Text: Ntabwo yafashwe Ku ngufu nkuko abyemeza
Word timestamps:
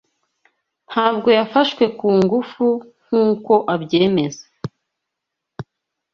Ntabwo 0.89 1.27
yafashwe 1.37 1.83
Ku 1.97 2.07
ngufu 2.19 2.65
nkuko 3.03 3.53
abyemeza 3.73 4.45